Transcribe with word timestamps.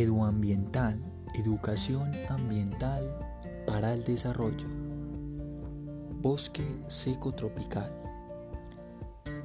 Eduambiental, 0.00 1.02
educación 1.34 2.12
ambiental 2.28 3.02
para 3.66 3.94
el 3.94 4.04
desarrollo. 4.04 4.68
Bosque 6.22 6.64
seco 6.86 7.32
tropical. 7.32 7.90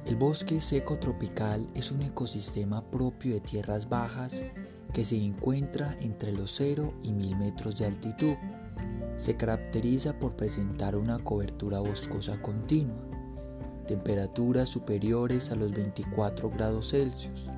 El 0.06 0.14
bosque 0.14 0.60
seco 0.60 1.00
tropical 1.00 1.68
es 1.74 1.90
un 1.90 2.02
ecosistema 2.02 2.88
propio 2.88 3.34
de 3.34 3.40
tierras 3.40 3.88
bajas 3.88 4.44
que 4.92 5.04
se 5.04 5.16
encuentra 5.16 5.96
entre 6.00 6.30
los 6.30 6.52
0 6.54 6.94
y 7.02 7.12
1000 7.12 7.36
metros 7.36 7.76
de 7.78 7.86
altitud. 7.86 8.36
Se 9.16 9.36
caracteriza 9.36 10.20
por 10.20 10.36
presentar 10.36 10.94
una 10.94 11.18
cobertura 11.18 11.80
boscosa 11.80 12.40
continua, 12.40 13.02
temperaturas 13.88 14.68
superiores 14.68 15.50
a 15.50 15.56
los 15.56 15.72
24 15.72 16.48
grados 16.50 16.90
Celsius, 16.90 17.48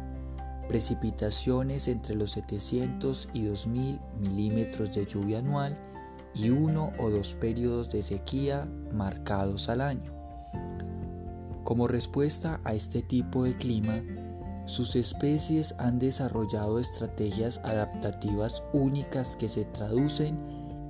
precipitaciones 0.69 1.89
entre 1.89 2.15
los 2.15 2.33
700 2.33 3.29
y 3.33 3.45
2000 3.45 4.01
milímetros 4.19 4.95
de 4.95 5.07
lluvia 5.07 5.39
anual 5.39 5.79
y 6.35 6.51
uno 6.51 6.93
o 6.99 7.11
dos 7.11 7.35
periodos 7.35 7.91
de 7.91 8.03
sequía 8.03 8.69
marcados 8.93 9.69
al 9.69 9.81
año. 9.81 10.13
Como 11.65 11.89
respuesta 11.89 12.61
a 12.65 12.75
este 12.75 13.03
tipo 13.03 13.45
de 13.45 13.57
clima, 13.57 14.03
sus 14.67 14.97
especies 14.97 15.75
han 15.79 15.99
desarrollado 15.99 16.79
estrategias 16.79 17.61
adaptativas 17.65 18.63
únicas 18.73 19.37
que 19.37 19.49
se 19.49 19.65
traducen 19.65 20.39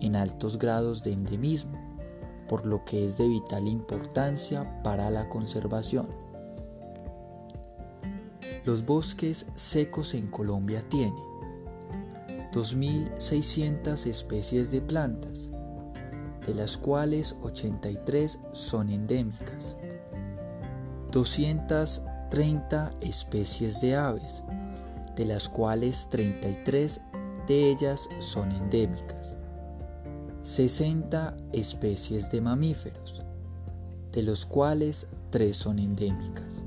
en 0.01 0.17
altos 0.17 0.59
grados 0.59 1.03
de 1.03 1.13
endemismo, 1.13 1.79
por 2.49 2.67
lo 2.67 2.85
que 2.85 3.05
es 3.05 3.19
de 3.19 3.29
vital 3.29 3.69
importancia 3.69 4.83
para 4.83 5.11
la 5.11 5.29
conservación. 5.29 6.09
Los 8.67 8.85
bosques 8.85 9.47
secos 9.55 10.13
en 10.15 10.27
Colombia 10.27 10.83
tienen 10.89 11.15
2.600 12.53 14.07
especies 14.07 14.73
de 14.73 14.81
plantas, 14.81 15.49
de 16.45 16.53
las 16.53 16.77
cuales 16.77 17.37
83 17.43 18.41
son 18.51 18.91
endémicas, 18.91 19.77
230 21.13 22.93
especies 23.03 23.81
de 23.81 23.95
aves, 23.95 24.43
de 25.15 25.27
las 25.27 25.49
cuales 25.49 26.09
33 26.11 27.01
de 27.47 27.71
ellas 27.71 28.09
son 28.19 28.51
endémicas, 28.51 29.37
60 30.43 31.37
especies 31.53 32.33
de 32.33 32.41
mamíferos, 32.41 33.23
de 34.11 34.25
los 34.25 34.45
cuales 34.45 35.07
3 35.31 35.57
son 35.57 35.79
endémicas. 35.79 36.66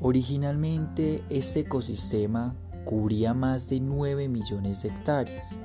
Originalmente 0.00 1.24
este 1.28 1.60
ecosistema 1.60 2.54
cubría 2.84 3.34
más 3.34 3.68
de 3.68 3.80
9 3.80 4.28
millones 4.28 4.82
de 4.82 4.90
hectáreas. 4.90 5.56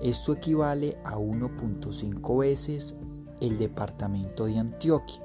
Esto 0.00 0.32
equivale 0.32 0.96
a 1.04 1.16
1.5 1.16 2.38
veces 2.38 2.96
el 3.40 3.58
departamento 3.58 4.46
de 4.46 4.58
Antioquia, 4.58 5.22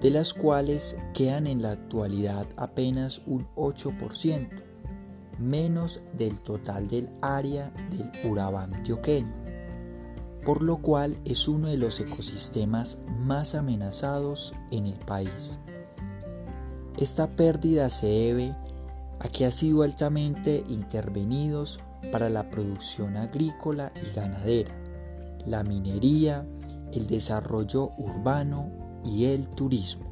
de 0.00 0.10
las 0.10 0.32
cuales 0.32 0.96
quedan 1.12 1.46
en 1.46 1.60
la 1.60 1.72
actualidad 1.72 2.46
apenas 2.56 3.20
un 3.26 3.46
8%, 3.54 4.48
menos 5.38 6.00
del 6.16 6.40
total 6.40 6.88
del 6.88 7.10
área 7.20 7.70
del 7.90 8.10
Urabá 8.30 8.64
antioqueño, 8.64 9.34
por 10.42 10.62
lo 10.62 10.78
cual 10.78 11.18
es 11.26 11.48
uno 11.48 11.68
de 11.68 11.76
los 11.76 12.00
ecosistemas 12.00 12.96
más 13.26 13.54
amenazados 13.54 14.54
en 14.70 14.86
el 14.86 14.98
país. 15.00 15.58
Esta 16.96 17.26
pérdida 17.26 17.90
se 17.90 18.06
debe 18.06 18.54
a 19.20 19.28
que 19.28 19.44
ha 19.44 19.52
sido 19.52 19.82
altamente 19.82 20.64
intervenidos 20.68 21.80
para 22.10 22.30
la 22.30 22.48
producción 22.48 23.16
agrícola 23.16 23.92
y 24.02 24.14
ganadera, 24.14 24.74
la 25.44 25.62
minería, 25.62 26.46
el 26.92 27.06
desarrollo 27.06 27.92
urbano 27.98 28.70
y 29.04 29.26
el 29.26 29.48
turismo. 29.48 30.06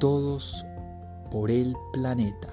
Todos 0.00 0.64
por 1.30 1.50
el 1.50 1.76
planeta. 1.92 2.48